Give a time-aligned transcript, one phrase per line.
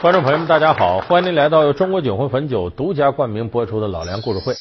[0.00, 1.00] 观众朋友们，大家好！
[1.00, 4.52] 欢迎您来到由中国酒魂汾酒独家冠名播出的《老梁故事会》。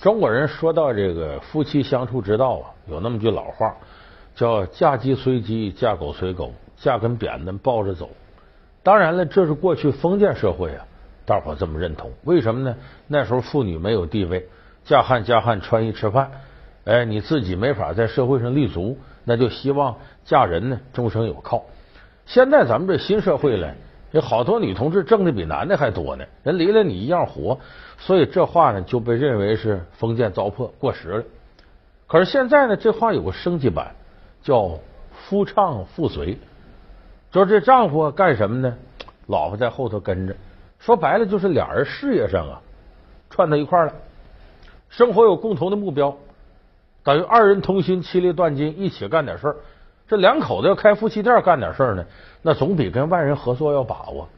[0.00, 3.74] 中国人说到这个夫妻相处之道啊，有那么句老话，
[4.36, 8.08] 叫“嫁鸡随鸡，嫁狗随狗，嫁根扁担抱着走”。
[8.84, 10.86] 当然了，这是过去封建社会啊，
[11.26, 12.12] 大伙这么认同。
[12.22, 12.76] 为什么呢？
[13.08, 14.46] 那时候妇女没有地位，
[14.84, 16.30] 嫁汉嫁汉穿衣吃饭，
[16.84, 21.64] 哎，你自己没法在社会上立足，那就希望嫁人呢终生有靠。
[22.24, 23.74] 现在咱们这新社会了。
[24.14, 27.58] 有好多女同志挣的比男的还多呢，人离了你一样活，
[27.98, 31.24] 所以这话呢就被认为是封建糟粕过时了。
[32.06, 33.96] 可是现在呢，这话有个升级版，
[34.40, 34.78] 叫
[35.10, 36.38] 夫唱妇随，
[37.32, 38.76] 就是这丈夫干什么呢？
[39.26, 40.36] 老婆在后头跟着。
[40.78, 42.62] 说白了就是俩人事业上啊
[43.30, 43.94] 串到一块了，
[44.90, 46.16] 生活有共同的目标，
[47.02, 49.56] 等于二人同心，其利断金，一起干点事儿。
[50.06, 52.04] 这两口子要开夫妻店干点事儿呢，
[52.42, 54.28] 那总比跟外人合作要把握。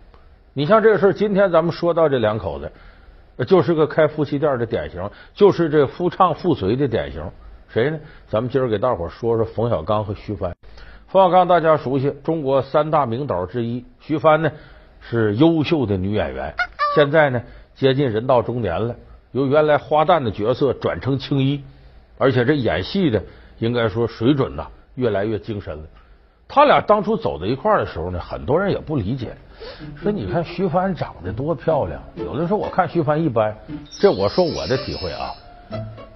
[0.53, 2.70] 你像这个事儿，今天咱们说到这两口子，
[3.47, 7.23] 就是个开夫妻店的典型，就是这夫唱妇随的典型。
[7.69, 7.98] 谁呢？
[8.28, 10.55] 咱们今儿给大伙说说冯小刚和徐帆。
[11.08, 14.53] 冯小刚大家熟悉，中国三大名导之一；徐帆呢
[15.01, 16.55] 是优秀的女演员，
[16.95, 17.42] 现在呢
[17.75, 18.95] 接近人到中年了，
[19.33, 21.64] 由原来花旦的角色转成青衣，
[22.19, 23.25] 而且这演戏的
[23.58, 24.69] 应该说水准呐。
[24.97, 25.84] 越来越精神了。
[26.48, 29.36] 他俩当初走在一块儿的时候呢，很多人也不理解，
[29.97, 32.02] 说你看徐帆长得多漂亮。
[32.14, 33.56] 有的说我看徐帆一般，
[33.91, 35.33] 这我说我的体会啊。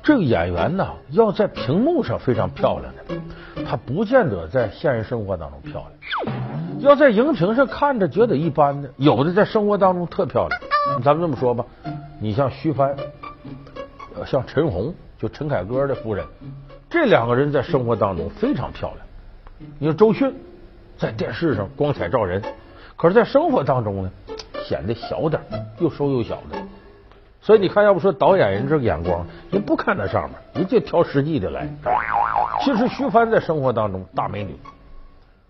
[0.02, 5.84] 这个演员呢，要在屏幕上非常漂亮的，他不见得在现实生活当中漂
[6.24, 6.34] 亮。
[6.78, 10.60] 要在荧屏上看着觉得一般的，有的在生活当中特漂亮。
[11.02, 11.64] 咱们这么说吧，
[12.20, 12.96] 你像徐帆，
[14.24, 16.24] 像陈红，就陈凯歌的夫人。
[16.90, 18.98] 这两个人在生活当中非常漂亮。
[19.78, 20.34] 你说周迅
[20.98, 22.42] 在电视上光彩照人，
[22.96, 24.10] 可是，在生活当中呢，
[24.64, 25.40] 显得小点
[25.78, 26.58] 又瘦又小的。
[27.40, 31.68] 所以你看，要不说导演人这个眼光，人不看那上面，人就挑实际的来。
[32.62, 34.56] 其实徐帆在生活当中大美女，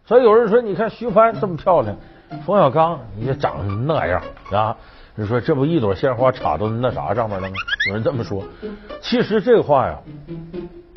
[0.04, 1.96] 所以有人说，你看徐帆这么漂亮，
[2.44, 4.22] 冯小刚也长那样
[4.52, 4.76] 啊。
[5.16, 7.54] 你说这不一朵鲜花插到那啥上面了吗？
[7.88, 8.44] 有人这么说。
[9.00, 9.98] 其实这话呀。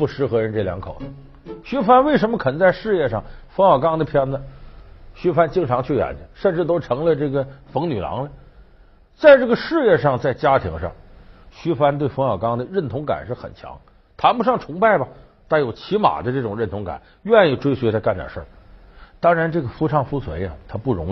[0.03, 1.53] 不适合人这两口子。
[1.63, 3.23] 徐帆为什么肯在事业上？
[3.55, 4.41] 冯小刚的片子，
[5.15, 8.29] 徐帆经常去演去，甚至都成了这个冯女郎了。
[9.15, 10.91] 在这个事业上，在家庭上，
[11.51, 13.79] 徐帆对冯小刚的认同感是很强，
[14.17, 15.07] 谈不上崇拜吧，
[15.47, 18.45] 但有起码的这种认同感，愿意追随他干点事儿。
[19.21, 21.11] 当然，这个夫唱妇随呀，他不容易。